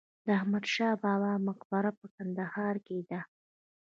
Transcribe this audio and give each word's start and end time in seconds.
د 0.25 0.27
احمد 0.39 0.65
شاه 0.73 0.95
بابا 1.03 1.31
مقبره 1.47 1.91
په 1.99 2.05
کندهار 2.15 2.75
کې 2.85 2.97
ده 3.09 3.21